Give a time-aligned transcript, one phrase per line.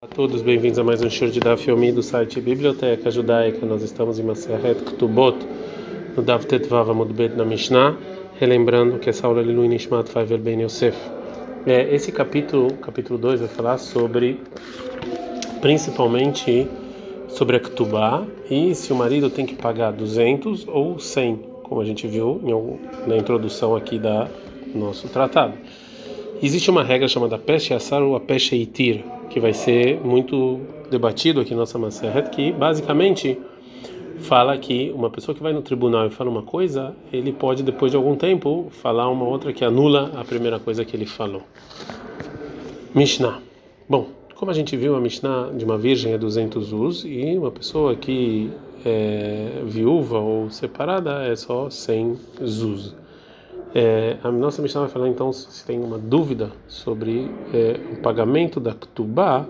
[0.00, 3.66] Olá a todos, bem-vindos a mais um show de Daf Yomi do site Biblioteca Judaica.
[3.66, 5.36] Nós estamos em Maseret Ktubot,
[6.16, 7.96] no Daf Tetvav Amud Bet na Mishnah,
[8.38, 10.96] relembrando que essa aula é Lilu Nishmat Faivel Ben Yosef.
[11.66, 14.40] É, esse capítulo, capítulo 2, vai falar sobre,
[15.60, 16.68] principalmente,
[17.26, 21.84] sobre a Ktubá e se o marido tem que pagar 200 ou 100, como a
[21.84, 22.40] gente viu
[23.04, 24.28] na introdução aqui da
[24.72, 25.54] nosso tratado.
[26.40, 31.40] Existe uma regra chamada Peshe Assar ou a Peshe Itir, que vai ser muito debatido
[31.40, 33.36] aqui na nossa Maseret, que basicamente
[34.20, 37.90] fala que uma pessoa que vai no tribunal e fala uma coisa, ele pode depois
[37.90, 41.42] de algum tempo falar uma outra que anula a primeira coisa que ele falou.
[42.94, 43.40] Mishnah.
[43.88, 47.50] Bom, como a gente viu, a Mishnah de uma virgem é 200 us e uma
[47.50, 48.48] pessoa que
[48.86, 52.94] é viúva ou separada é só 100 zuz.
[53.74, 58.58] É, a nossa missão vai falar então se tem uma dúvida sobre é, o pagamento
[58.58, 59.46] da Ktubá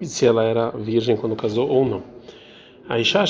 [0.00, 2.02] e se ela era virgem quando casou ou não.
[2.88, 3.24] A Isha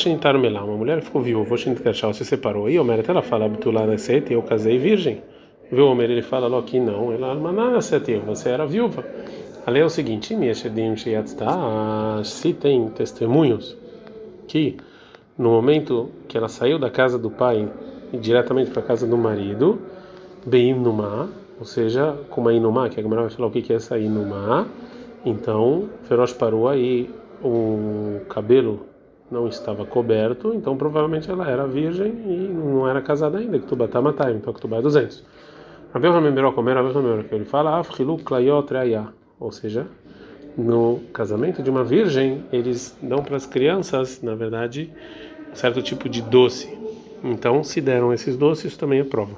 [0.65, 4.79] uma mulher ficou viúva, Shenitarshal se separou, e Omer, ela fala, Abtulá sete, eu casei
[4.79, 5.23] virgem.
[5.71, 9.05] Viu Omer, ele fala logo que não, ela, sete, você era viúva.
[9.65, 10.35] A lei é o seguinte,
[12.25, 13.77] se tem testemunhos
[14.49, 14.77] que
[15.39, 17.69] no momento que ela saiu da casa do pai
[18.19, 19.81] diretamente para a casa do marido,
[20.47, 23.77] Beim Numá, ou seja, com uma Inumá, que a Gemara vai falar o que é
[23.77, 24.67] essa Inumá.
[25.25, 27.11] Então, Feroz parou aí,
[27.43, 28.87] o cabelo
[29.31, 33.89] não estava coberto, então provavelmente ela era virgem e não era casada ainda, que Tubá
[34.01, 35.25] matar, então que Tubá é 200.
[35.93, 37.79] Rabeu Ramemberó, como era Rabeu que ele fala,
[38.19, 38.69] Klayot
[39.39, 39.87] ou seja,
[40.57, 44.93] no casamento de uma virgem, eles dão para as crianças, na verdade,
[45.51, 46.84] um certo tipo de doce.
[47.25, 49.35] Então, se deram esses doces, isso também é prova.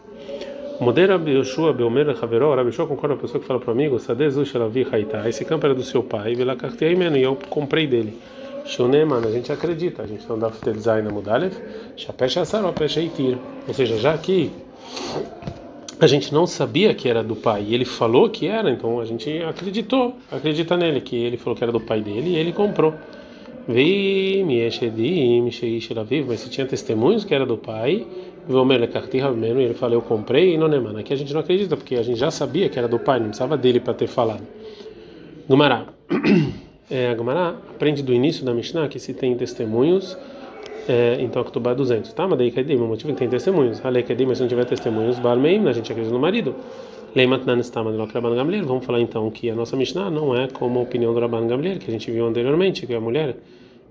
[0.81, 3.99] Modera Yoshua Belmer Haveró, Rabi Yoshua concorda com a pessoa que fala para o amigo,
[3.99, 8.19] Sadezu Shalavi Haita, esse campo era do seu pai, e eu comprei dele.
[8.67, 11.55] Shuneman, a gente acredita, a gente não dá design na Mudalev,
[11.97, 13.39] Shapesh Asar ou Itir.
[13.67, 14.51] Ou seja, já que
[16.01, 19.05] a gente não sabia que era do pai e ele falou que era, então a
[19.05, 22.93] gente acreditou, acredita nele, que ele falou que era do pai dele e ele comprou.
[26.27, 28.07] Mas se tinha testemunhos que era do pai,
[28.49, 31.01] e ele falou, eu comprei e não é.
[31.01, 33.27] Aqui a gente não acredita, porque a gente já sabia que era do pai, não
[33.27, 34.43] precisava dele para ter falado.
[35.49, 35.87] Gumará.
[36.89, 40.17] É, a Gumará aprende do início da Mishnah que se tem testemunhos,
[40.89, 42.29] é, então a Ketubá é 200, tá?
[42.29, 43.85] Mas daí Kedim, o motivo é que tem testemunhos.
[43.85, 46.55] A lei Kedim, mas se não tiver testemunhos, a gente acredita no marido.
[48.67, 51.79] Vamos falar então que a nossa Mishnah não é como a opinião do Rabban Gamliel,
[51.79, 53.37] que a gente viu anteriormente, que a mulher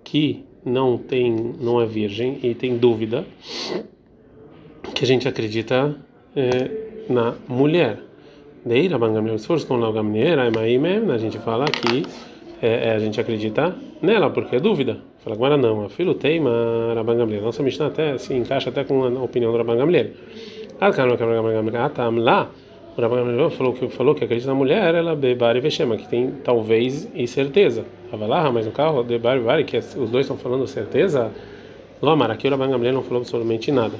[0.03, 3.25] que não tem, não é virgem e tem dúvida,
[4.93, 5.95] que a gente acredita
[6.35, 6.69] é,
[7.09, 7.97] na mulher.
[8.63, 10.39] Daí Rabban Gamliel, se com o Gamliel,
[11.11, 12.05] a gente fala que
[12.61, 14.99] é, a gente acredita nela, porque é dúvida.
[15.23, 17.41] Fala agora não, a filho teima Rabban Gamliel.
[17.41, 20.11] Nossa Mishnah até se encaixa até com a opinião do Rabban Gamliel.
[20.79, 20.91] Ah,
[22.19, 22.51] lá
[22.97, 26.31] o Rabban falou que falou que acredita na mulher, ela bebar e vexema, que tem
[26.43, 27.85] talvez e certeza.
[28.11, 31.29] Avalar, mas no carro bebar e bar, que os dois estão falando certeza.
[32.01, 33.97] Lomar, aqui o Rabban não falou absolutamente nada.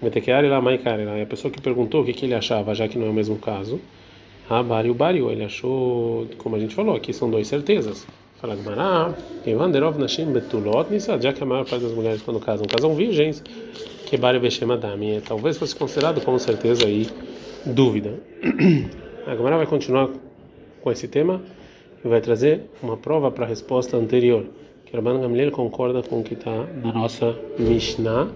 [0.00, 1.18] Metekeari lá, maikari lá.
[1.18, 3.12] E a pessoa que perguntou o que, que ele achava, já que não é o
[3.12, 3.80] mesmo caso.
[4.48, 8.06] Ah, bari o bari, ele achou, como a gente falou, aqui são duas certezas.
[8.40, 9.12] Fala Gmará,
[9.44, 13.42] Evanderov Nashim Betulot Nisa, já que a maior parte das mulheres quando casam, casam virgens,
[14.04, 15.20] que bari vexema dami.
[15.26, 17.08] Talvez fosse considerado com certeza aí
[17.66, 18.14] dúvida.
[19.26, 20.08] A Gamara vai continuar
[20.80, 21.42] com esse tema
[22.04, 24.44] e vai trazer uma prova para a resposta anterior.
[24.84, 28.28] Que Rabban Gamliel concorda com o que está na nossa Mishnah,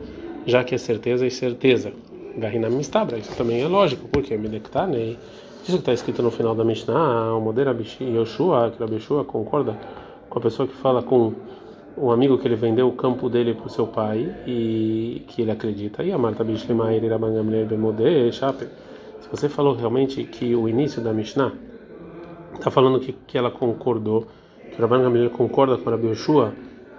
[0.47, 1.93] já que é certeza e certeza.
[2.37, 5.17] Gahinam Mistabra, isso também é lógico, porque Medektanei,
[5.63, 9.79] isso que está escrito no final da Mishnah, o Modera Yoshua, que a Yoshua concorda
[10.29, 11.35] com a pessoa que fala com
[11.97, 15.51] um amigo que ele vendeu o campo dele para o seu pai e que ele
[15.51, 16.03] acredita.
[16.03, 18.67] E a Marta Bishlema, ele Rabban Gamliel Bemode, Chape.
[19.21, 21.53] Se você falou realmente que o início da Mishnah
[22.55, 24.27] está falando que, que ela concordou,
[24.71, 26.53] que o Rabban Gamliel concorda com a Yoshua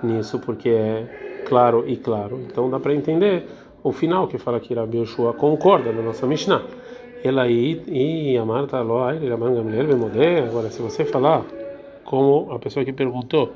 [0.03, 2.39] nisso, porque é claro e claro.
[2.47, 3.45] Então dá para entender
[3.83, 6.63] o final que fala que Rabi Yoshua concorda na nossa Mishnah.
[7.23, 10.39] Ela aí e a Marta Aloai, Rabban Gamliel Bemodé.
[10.39, 11.45] Agora, se você falar
[12.03, 13.53] como a pessoa que perguntou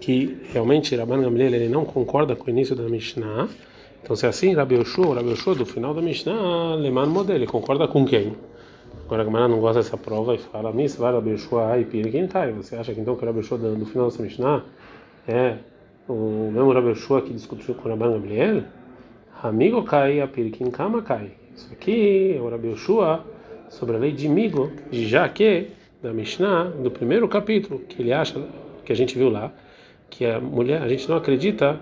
[0.00, 3.48] que realmente Rabban Gamliel ele não concorda com o início da Mishnah,
[4.02, 7.86] então, se é assim, Rabi Yoshua, Rabi Yoshua do final da Mishnah, Leman ele concorda
[7.86, 8.36] com quem?
[9.04, 12.46] Agora a Gamara não gosta dessa prova e fala, vai Rabi Yoshua, ai, quem tá?
[12.52, 14.64] Você acha que então que Rabi Yoshua do final dessa Mishnah
[15.26, 15.56] é
[16.08, 18.64] o mesmo Rabi Yoshua que discutiu com Rabban Gabriel?
[19.42, 21.32] Amigo cai, a Pirkin Kama cai.
[21.54, 23.24] Isso aqui é o Rabi Yoshua
[23.68, 25.68] sobre a lei de Migo, de já que
[26.02, 28.42] da Mishnah, do primeiro capítulo, que ele acha,
[28.84, 29.52] que a gente viu lá,
[30.08, 31.78] que a mulher, a gente não acredita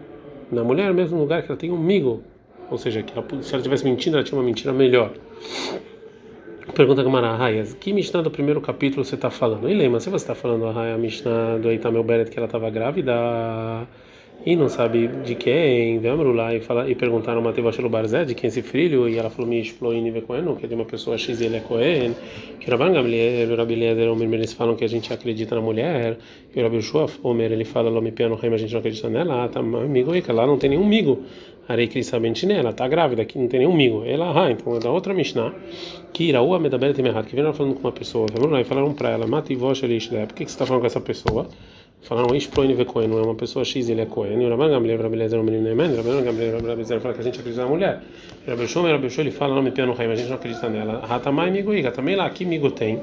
[0.50, 2.22] na mulher mesmo no lugar que ela tem um migo,
[2.70, 5.12] ou seja, que ela, se ela tivesse mentindo, ela tinha uma mentira melhor.
[6.74, 9.68] Pergunta Gamara, Raias, que Mishnah do primeiro capítulo você está falando?
[9.68, 13.14] E lembra, se você está falando a Mishnah do Eitamel Beret que ela estava grávida
[14.44, 18.34] e não sabe de quem, vamos lá e, fala, e perguntaram Mateva Shelo Barzé de
[18.34, 21.18] quem é esse filho, e ela falou, me exploine Cohen, que é de uma pessoa
[21.18, 22.14] X e ele é Cohen,
[22.60, 26.18] que Rabban Gamliel, Rabi Eliezer, eles falam que a gente acredita na mulher,
[26.54, 29.58] e o Shua, Omer, ele fala, Lome Piano Reim, a gente não acredita nela, tá
[29.58, 31.22] amigo, e que lá não tem nenhum migo,
[31.68, 34.90] Arei Krisa Bentinela, tá grávida, aqui não tem nenhum migo, ela, ah, então é da
[34.92, 35.52] outra Mishnah,
[36.12, 39.10] que Iraúa Medaberet Mehat, que vem falando com uma pessoa, vamos lá e falaram para
[39.10, 41.48] ela, Vosh Elish, por que você está falando com essa pessoa?
[42.06, 44.40] Falaram, Ish Proine Vekoen, não é uma pessoa X, ele é Cohen.
[44.40, 47.20] E o Rabban Gamliel, Rabbi Lezer, o menino Neemen, Rabban Gamliel, Rabbi Lezer fala que
[47.20, 48.00] a gente acredita na mulher.
[48.46, 51.04] Rabbi Shom, Rabbi Shom, ele fala, não me piano Haim, a gente não acredita nela.
[51.04, 53.00] Ratamai Migoiga, também lá, que migo tem?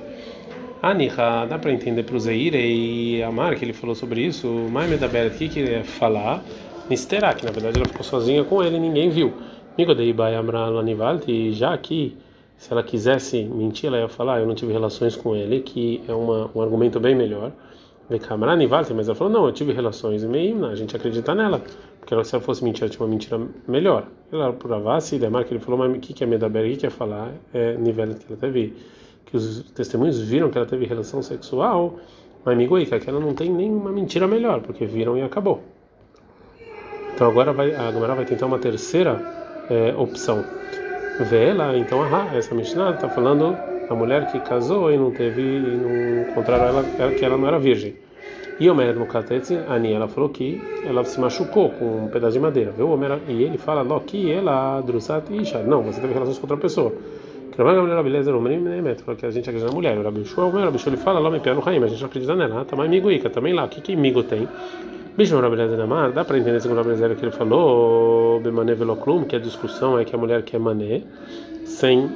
[0.82, 4.88] Aniha, dá para entender para o Zeir e Amar, que ele falou sobre isso, Mai
[4.88, 6.42] Medaberet, o que ele ia falar?
[6.90, 9.34] Nisterá, que na verdade ela ficou sozinha com ele, ninguém viu.
[9.78, 12.16] Migo Dei Bai Amra Lanivalt, e já aqui,
[12.56, 16.14] se ela quisesse mentir, ela ia falar, eu não tive relações com ele, que é
[16.14, 17.52] uma, um argumento bem melhor.
[18.10, 21.62] Mas ela falou: Não, eu tive relações meio, a gente acredita nela.
[22.00, 24.08] Porque ela, se ela fosse mentira, tinha uma mentira melhor.
[24.32, 26.66] Ela provasse, Demar, que ele falou: Mas o que, que é Medaber?
[26.66, 27.32] O que, que é falar?
[27.54, 28.74] É nível que ela teve.
[29.26, 31.98] Que os testemunhos viram que ela teve relação sexual.
[32.46, 35.64] Mas Migoica, que ela não tem nenhuma mentira melhor, porque viram e acabou.
[37.16, 39.22] Então agora vai, a Gamara vai tentar uma terceira
[39.70, 40.44] é, opção.
[41.30, 43.56] Vê ela, então, ah, essa Mishnah está falando
[43.90, 47.48] a mulher que casou e não teve, e não encontraram ela, ela, que ela não
[47.48, 47.96] era virgem.
[48.60, 52.40] E o Mered Mukatetzi, Ani, ela falou que ela se machucou com um pedaço de
[52.40, 52.72] madeira.
[52.72, 52.88] Viu?
[53.28, 55.64] E ele fala, Ló, que ela, Drusat Isha.
[55.64, 56.94] Não, você teve relações com outra pessoa.
[57.58, 59.98] Não é a o menino, que a gente acredita na mulher.
[59.98, 62.36] O Rabi Shua, o Shua, ele fala, Ló, me piano Raim, a gente não acredita
[62.36, 62.66] nela.
[62.66, 63.66] Tá mais migo Ica, também lá.
[63.66, 64.48] O que que migo tem?
[65.16, 69.36] Bicho, Rabi Lezer Mar, dá para entender segundo o que ele falou, Bemané Veloclum, que
[69.36, 71.04] a discussão é que a mulher quer mané,
[71.66, 72.10] sem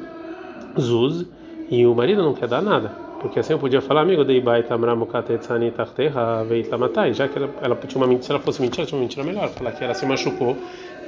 [0.79, 1.23] zuz,
[1.69, 2.89] e o marido não quer dar nada.
[3.19, 7.75] Porque assim eu podia falar, amigo, dei baita mramukatetsani tarterra veitamatai, já que ela, ela
[7.75, 10.05] tinha uma mentira, se ela fosse mentira, tinha uma mentira melhor, falar que ela se
[10.05, 10.55] machucou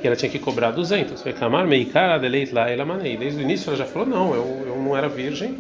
[0.01, 1.21] e ela tinha que cobrar 200.
[1.21, 2.85] Vecamar meikara deleit lá, ela.
[2.97, 5.59] Desde o início ela já falou, não, eu, eu não era virgem,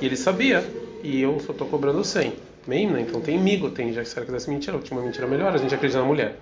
[0.00, 0.64] e ele sabia,
[1.02, 2.32] e eu só estou cobrando 100.
[2.66, 5.52] Meimna, então tem migo, tem, já que se ela quisesse mentira, tinha uma mentira melhor,
[5.52, 6.36] a gente acredita na mulher.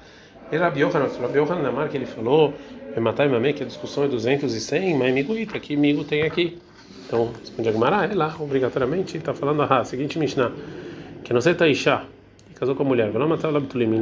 [0.53, 2.53] E Rabi Yohanan, Rabi Namar, que ele falou,
[2.99, 6.23] matar e que a discussão é 200 e 100, mas migo ita, que migo tem
[6.23, 6.59] aqui.
[7.07, 10.53] Então, responde a Gemara, é lá, obrigatoriamente, está falando a seguinte Mishnah,
[11.25, 12.03] que não sei Taisha,
[12.49, 13.11] que casou com a mulher,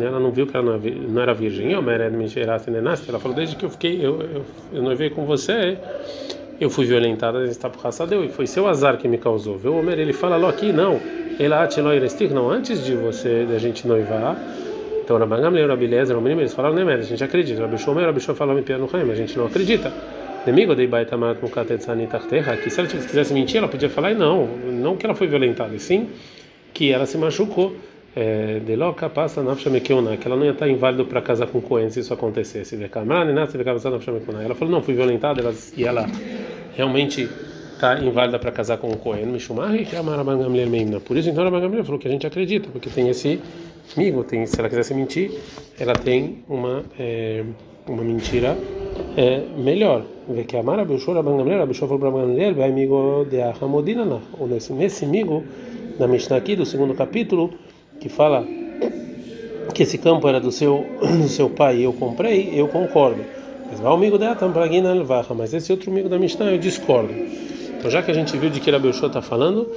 [0.07, 1.81] ela não viu que ela não era virgem, eu
[3.09, 4.45] ela falou, desde que eu fiquei, eu, eu,
[4.75, 5.79] eu noivei com você,
[6.61, 9.57] eu fui violentada está por raça deu e foi seu azar que me causou.
[9.57, 9.77] Viu?
[9.77, 11.01] Homer ele fala lá aqui não,
[11.39, 11.63] ela
[12.35, 14.37] não antes de você da gente noivar.
[15.03, 17.63] Então Rabban Gamliel, Rabi Lezer, o menino eles falaram nem a gente acredita.
[17.63, 19.93] Rabi Shomer, Rabi Shomer falou me pia no a gente não acredita.
[22.57, 25.75] Que se ela quisesse mentir, ela podia falar, e não, não que ela foi violentada,
[25.75, 26.09] e sim
[26.73, 27.75] que ela se machucou.
[28.17, 31.89] É, de loca passa na que ela não ia estar inválido para casar com Cohen
[31.91, 32.75] se isso acontecesse.
[32.75, 36.07] Ela falou, não, fui violentada ela, e ela
[36.75, 37.29] realmente
[37.75, 39.27] está inválida para casar com Cohen.
[39.27, 40.03] Mishumari, que é a
[41.01, 43.41] Por isso, então, a Gamliel falou que a gente acredita, porque tem esse
[43.97, 45.31] amigo, tem, se ela quisesse mentir,
[45.79, 47.45] ela tem uma, é,
[47.87, 48.57] uma mentira
[49.17, 50.03] é melhor.
[50.29, 54.73] Vê que amar Abishur Abangamler, Abishur falou para Abangamler, vai amigo de Ahamodina, ou nesse,
[54.73, 55.45] nesse amigo,
[55.99, 57.51] na Mishnah aqui, do segundo capítulo,
[58.01, 58.47] que fala
[59.75, 63.25] que esse campo era do seu, do seu pai e eu comprei, eu concordo.
[63.71, 67.13] Mas vai o amigo da Tampragina Alvaha, mas esse outro amigo da Mishnah eu discordo.
[67.13, 69.71] Então, já que a gente viu de que Abishur está falando,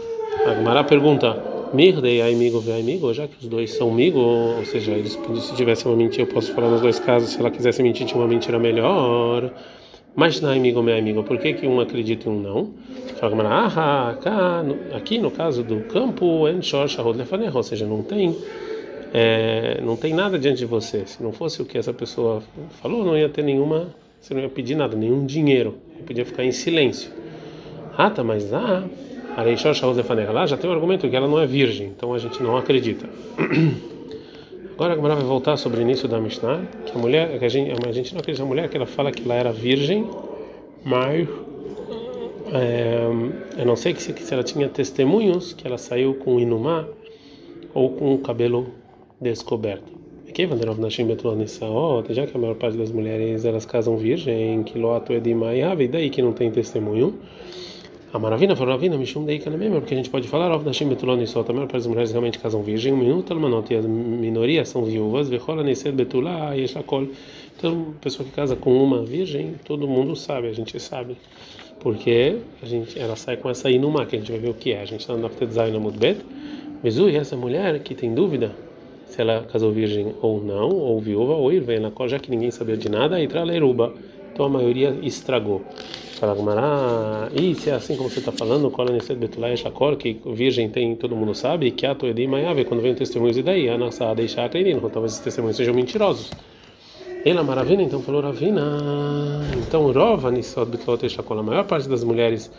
[0.45, 1.50] a Gemara pergunta.
[1.73, 5.85] Mirdei amigo vê amigo, já que os dois são amigo, ou seja, eles, se tivesse
[5.85, 8.59] uma mentira, eu posso falar nos dois casos, se ela quisesse mentir, tinha uma mentira
[8.59, 9.53] melhor.
[10.13, 12.73] Mas não é amigo meu amigo, por que, que um acredita e um não?
[13.45, 14.15] Ah,
[14.93, 18.35] aqui no caso do campo, ou seja, não tem,
[19.13, 21.05] é, não tem nada diante de você.
[21.05, 22.43] Se não fosse o que essa pessoa
[22.81, 26.51] falou, não ia ter nenhuma, você não ia pedir nada, nenhum dinheiro, podia ficar em
[26.51, 27.09] silêncio.
[27.97, 28.83] Ah, tá, mas ah.
[30.31, 33.09] Lá já tem o argumento que ela não é virgem, então a gente não acredita.
[34.73, 37.49] Agora a Gemara vai voltar sobre o início da Mishnah, que a mulher, que a
[37.49, 40.09] gente, a gente não acredita na mulher, que ela fala que ela era virgem,
[40.83, 41.27] mas
[42.51, 43.07] é,
[43.57, 46.87] eu não sei que se, que se ela tinha testemunhos que ela saiu com inumá
[47.73, 48.67] ou com o cabelo
[49.19, 50.01] descoberto.
[50.27, 50.47] Aqui,
[52.09, 56.09] já que a maior parte das mulheres elas casam virgem, que loato edimai e daí
[56.09, 57.19] que não tem testemunho.
[58.13, 61.21] A Maravina falou, Ravina, Mishum Deika mesmo, porque a gente pode falar, Ov Nashim Betulon
[61.21, 64.67] e Sol, também para as mulheres realmente casam virgem, um minuto, Almanot, e as minorias
[64.67, 67.07] são viúvas, Vechola Nesed Betulá, Yeshakol.
[67.57, 71.15] Então, pessoa que casa com uma virgem, todo mundo sabe, a gente sabe.
[71.79, 74.73] Porque a gente, ela sai com essa inumá, que a gente vai ver o que
[74.73, 74.81] é.
[74.81, 76.19] A gente está no Naftedzai na Mudbet.
[76.83, 78.51] Mesu, e essa mulher que tem dúvida
[79.11, 82.49] se ela casou virgem ou não, ou viúva, ou ir, vem na já que ninguém
[82.49, 83.93] sabia de nada, entra leruba.
[84.33, 85.61] Então a maioria estragou.
[86.19, 90.21] Fala Gumará, e se é assim como você está falando, cola nesse betulai chacor, que
[90.23, 93.75] virgem tem, todo mundo sabe, que a toedi maiave, quando vem testemunhos e daí, a
[93.75, 96.29] nossa deixar acreditando, talvez esses testemunhos sejam mentirosos.
[97.25, 99.41] Ela maravilha, então falou Ravina.
[99.57, 102.51] Então Rova Nisod Bitlot Eshakol, a maior parte das mulheres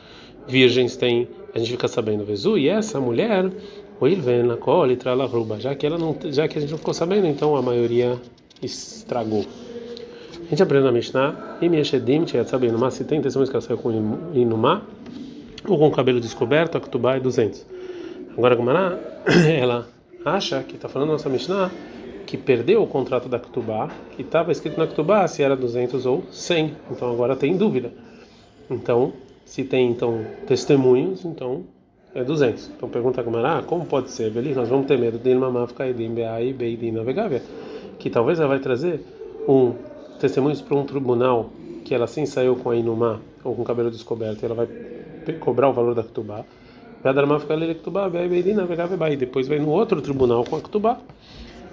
[0.49, 3.49] virgens tem, a gente fica sabendo Vezu, e essa mulher,
[4.01, 6.71] o Ilven na cola e trala ruba, já que ela não, já que a gente
[6.71, 8.21] não ficou sabendo, então a maioria
[8.61, 9.45] estragou.
[10.53, 13.79] A gente aprende na Mishnah, Mieshedim, tinha sabendo, mas se tem testemunhos que ela saiu
[13.79, 13.91] com
[14.35, 14.83] Inumá,
[15.67, 17.65] ou com o cabelo descoberto, a Ktubá é 200.
[18.37, 18.99] Agora, Gumará,
[19.49, 19.89] ela
[20.23, 21.71] acha que está falando nossa Mishnah
[22.27, 26.23] que perdeu o contrato da Ktubá, que estava escrito na Ktubá se era 200 ou
[26.31, 26.77] 100.
[26.91, 27.91] Então agora tem dúvida.
[28.71, 29.15] Então,
[29.47, 31.65] se tem então testemunhos, então
[32.15, 32.73] é 200.
[32.77, 34.31] Então pergunta a Gumará, como pode ser?
[34.31, 37.41] Beleza, nós vamos ter medo de Ilmamafka e Beidin Navegávia,
[37.99, 39.03] que talvez ela vai trazer
[39.49, 39.73] um
[40.23, 41.51] testemunhos para um tribunal
[41.85, 44.69] que ela sim saiu com a Inumá ou com o cabelo descoberto, ela vai
[45.41, 46.45] cobrar o valor da Ktubá.
[49.11, 50.99] E depois vai no outro tribunal com a Ktubá.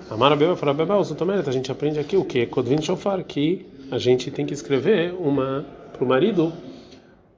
[0.09, 2.47] A Marabeba fala, Beba, a gente aprende aqui o que?
[2.47, 5.63] Kodvin Shofar, que a gente tem que escrever uma
[5.93, 6.51] para o marido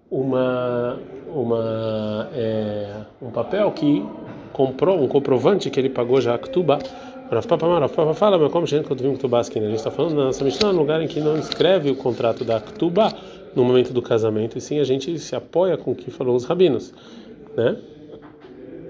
[0.10, 0.98] uma
[1.34, 4.06] uma é, um papel que
[4.54, 6.80] comprou um comprovante que ele pagou já a Ktubá
[7.32, 9.68] Rav Papa fala, mas como gente quando vimos Ktubá aqui, né?
[9.68, 12.44] A gente está falando na nossa Mishnah, um lugar em que não escreve o contrato
[12.44, 13.14] da Ktubá
[13.56, 16.44] no momento do casamento, e sim a gente se apoia com o que falou os
[16.44, 16.94] rabinos,
[17.56, 17.78] né?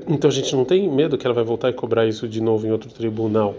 [0.07, 2.65] Então a gente não tem medo que ela vai voltar e cobrar isso de novo
[2.65, 3.53] em outro tribunal,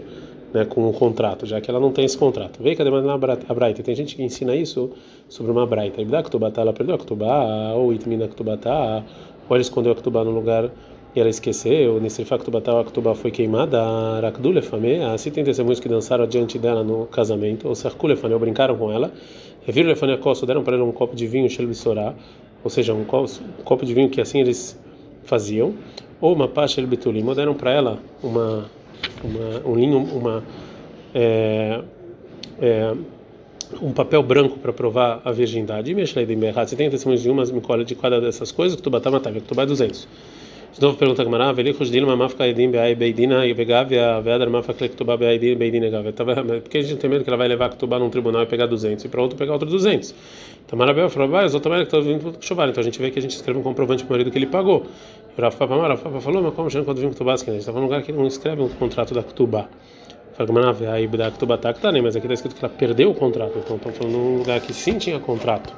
[0.53, 2.61] né, com um contrato, já que ela não tem esse contrato.
[2.61, 3.81] Vem cadê na Braita?
[3.81, 4.91] Tem gente que ensina isso
[5.29, 6.01] sobre uma Braita.
[6.01, 8.57] Ibda Ktubá, ela perdeu a Ktubá, ou Itmina Ktubá,
[9.47, 10.69] ou ela escondeu a Ktubá no lugar
[11.15, 15.87] e ela esqueceu, nesse facto a Ktubá foi queimada, a Rakdulefame, assim tem testemunhos que
[15.87, 19.11] dançaram diante dela no casamento, ou Sarkulefane, ou brincaram com ela,
[19.65, 22.15] reviram Lefane Kosso, deram para ela um copo de vinho, Shelbisorá,
[22.63, 24.79] ou seja, um copo de vinho que assim eles
[25.23, 25.75] faziam,
[26.19, 28.65] ou uma Pasha Elbitulim, ou deram para ela uma,
[29.23, 30.43] uma, um linho, uma.
[31.13, 31.81] É,
[32.59, 32.93] é,
[33.81, 35.91] um papel branco para provar a virgindade.
[35.91, 39.33] E Você tem testemunhos de umas me de cada dessas coisas, que tu batar matar,
[39.33, 40.07] que tu é 200.
[40.73, 44.73] De novo pergunta a Gamara, Velichos Dilma Mafka Edim Beai Beidina e Begavia Vedar Mafka
[44.73, 46.11] Klektubá Beai Beidina Gavia.
[46.63, 48.65] Porque a gente tem medo que ela vai levar a Ketubá num tribunal e pegar
[48.65, 50.15] 200 e para outro pegar outro 200.
[50.65, 52.69] Então Marabel falou, vai, os outros estão vindo chover.
[52.69, 54.47] Então a gente vê que a gente escreve um comprovante para o marido que ele
[54.47, 54.87] pagou.
[55.37, 57.57] E o Rafa Papa, Rafa Papa falou, mas como já quando vim Ketubá, a gente
[57.57, 59.69] estava num lugar que não escreve um contrato da Ketubá.
[60.35, 62.01] Fala Gamara, aí da Ketubá tá, tá, né?
[62.01, 63.59] Mas aqui está escrito que ela perdeu o contrato.
[63.59, 65.71] Então estão falando num lugar que sim tinha contrato.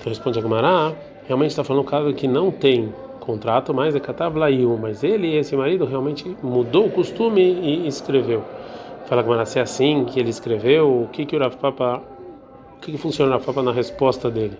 [0.00, 0.96] Então responde a Gamara,
[1.28, 2.92] realmente está falando um caso que não tem
[3.24, 8.44] contrato, mas é Katablaiu, mas ele, esse marido, realmente mudou o costume e escreveu.
[9.06, 12.02] Fala com se é assim que ele escreveu, o que que o Rav Papa,
[12.76, 14.56] o que que funciona o Rav Papa na resposta dele?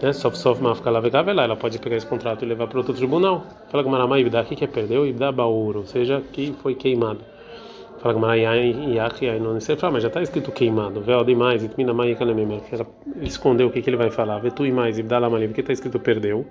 [0.00, 0.12] Né?
[0.12, 3.44] Sof sof lá ela pode pegar esse contrato e levar para outro tribunal.
[3.68, 5.06] Fala com Maramá Ibda, o que que é perdeu?
[5.06, 7.20] Ibda Baur, ou seja, que foi queimado.
[7.98, 8.36] Fala com Maramá
[9.40, 11.00] não sei mas já está escrito queimado.
[11.00, 12.60] Vel demais, itmina mai kanemem,
[13.22, 14.38] escondeu o que que ele vai falar.
[14.38, 16.46] Vetu e mais, Ibda Lamali, porque está escrito perdeu.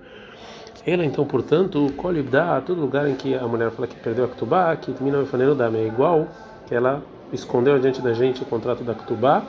[0.87, 4.23] Ela então, portanto, colhe dá a todo lugar em que a mulher fala que perdeu
[4.23, 6.29] a Ktubá, que termina o da é igual
[6.65, 7.03] que ela
[7.33, 9.43] escondeu diante da gente o contrato da Ktubá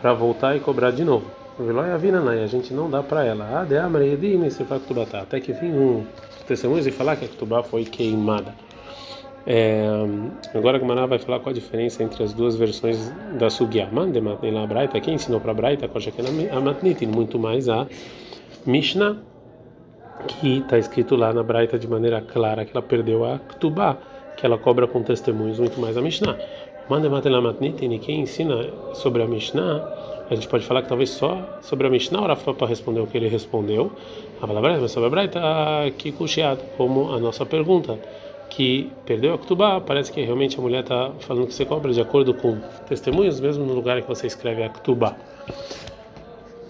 [0.00, 1.24] para voltar e cobrar de novo.
[1.56, 3.60] Velói a vina a gente não dá para ela.
[3.60, 5.20] Ah, de amredim se Ktubá tá.
[5.20, 6.04] Até que vem um
[6.48, 8.52] testemunhos e falar que a Ktubá foi queimada.
[9.46, 9.86] É,
[10.52, 13.08] agora a Gamara vai falar qual a diferença entre as duas versões
[13.38, 13.88] da Sugya.
[13.92, 17.86] Mande lá Braita, quem ensinou para Braita, a Matnitin, muito mais a
[18.66, 19.16] Mishnah
[20.26, 23.96] que está escrito lá na Braita de maneira clara que ela perdeu a Ktubá,
[24.36, 26.36] que ela cobra com testemunhos muito mais a Mishnah.
[26.88, 31.90] E quem ensina sobre a Mishnah, a gente pode falar que talvez só sobre a
[31.90, 33.90] Mishnah o Rafa para responder o que ele respondeu.
[34.40, 35.40] A palavra mas sobre a Braita,
[35.98, 37.98] que cuxiado, como a nossa pergunta,
[38.48, 42.00] que perdeu a Ktubá, parece que realmente a mulher está falando que você cobra de
[42.00, 45.16] acordo com testemunhos, mesmo no lugar que você escreve a Ktubá.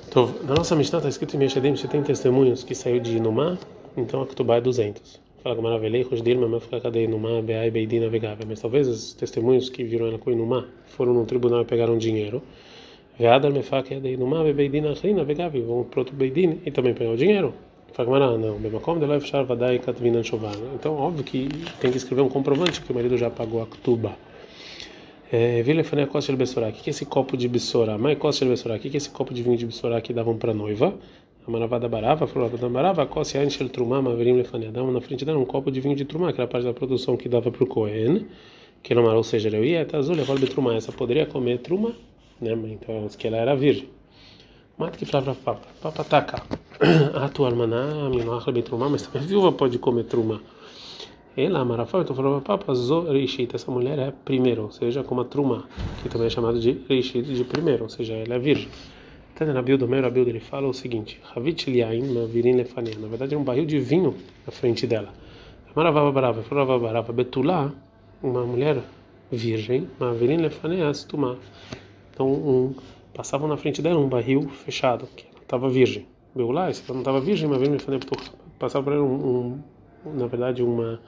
[0.09, 3.59] Então, na nossa Mishnah está escrito em Meshadim, se tem testemunhos que saiu de Inumá,
[3.97, 5.21] então a Ketubá é 200.
[5.43, 8.47] Fala com Maravilhei, Rosdir, mas ficar cadê Inumá, Beai, Beidin, navegável.
[8.49, 12.43] Mas talvez os testemunhos que viram ela com Inumá foram no tribunal e pegaram dinheiro.
[13.19, 15.65] Veadar, Mefak, Inumá, Beidin, Achri, navegável.
[15.65, 17.55] Vão para outro Beidin e também pegar o dinheiro.
[17.97, 19.21] Não.
[19.21, 20.55] Shar Vadai Katvinan Shovar.
[20.75, 21.49] Então, óbvio que
[21.81, 24.17] tem que escrever um comprovante que o marido já pagou a Ktuba.
[25.65, 26.69] Vilefane a Koshel Bessorá.
[26.69, 27.99] O que é esse copo de Bessorá?
[27.99, 28.77] Mai Koshel Bessorá.
[28.77, 30.95] O que é esse copo de vinho de Bessorá que davam para noiva?
[31.47, 34.67] A Maravada Barava, falou da Barava, Kossi Anshel Trumá, Maverim Lefane.
[34.67, 37.17] Davam na frente dela um copo de vinho de Trumá, que era parte da produção
[37.17, 38.27] que dava para o Cohen.
[38.83, 40.75] Que não ou seja, eu ia até azul, levar Trumá.
[40.75, 41.93] Essa poderia comer Trumá,
[42.41, 42.51] né?
[42.73, 43.89] Então, que ela era virgem.
[44.77, 46.43] Mata que falava papa, papa taca.
[47.15, 48.25] A tua almaná, minha
[48.91, 50.41] mas também viúva pode comer Trumá.
[51.37, 52.73] Ela, Marafá, então falou papa,
[53.13, 55.69] Rishit, essa mulher é primeiro, ou seja, como a Truma,
[56.03, 58.71] que também é chamado de Rishit, de primeiro, ou seja, ela é virgem.
[59.35, 62.95] Então, na Bildo, Meiro Abildo, ele fala o seguinte: Havit Liain, Mavirin Lefania.
[62.99, 64.15] Na verdade, é um barril de vinho
[64.47, 65.13] na frente dela.
[65.75, 67.71] Maravava Barava, Falava Barava, Betulá,
[68.23, 68.83] uma mulher
[69.31, 71.37] virgem, Mavirin Lefania, Astumá.
[72.15, 72.75] Então, um,
[73.13, 76.07] passavam na frente dela um barril fechado, que estava virgem.
[76.35, 78.01] Beulá, esse não estava virgem, Mavirin Lefania,
[78.59, 79.61] passava por ela um,
[80.07, 80.99] um, na verdade, uma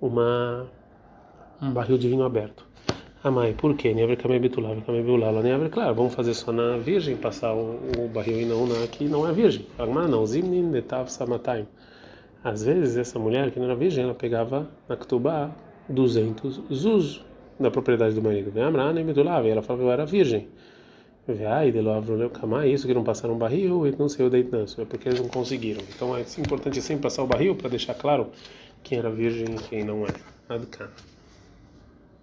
[0.00, 0.66] uma
[1.62, 2.66] um barril de vinho aberto.
[3.22, 3.94] Ah, mãe, por quê?
[5.70, 9.26] Claro, vamos fazer só na virgem, passar o, o barril e não na que não
[9.26, 9.64] é virgem.
[9.78, 11.66] Não, zimnin detav samataim.
[12.42, 15.50] Às vezes essa mulher que não era virgem, ela pegava na ketubá
[15.88, 17.24] 200 zuz
[17.58, 18.52] da propriedade do marido.
[19.06, 20.48] Betulá, e ela falava eu era virgem.
[21.48, 21.78] Ai, de
[22.70, 25.80] isso que não passaram um barril e não saiu da é porque eles não conseguiram.
[25.94, 28.26] Então é importante sempre passar o barril para deixar claro
[28.84, 30.10] quem era virgem e quem não é.
[30.48, 30.90] Adkan.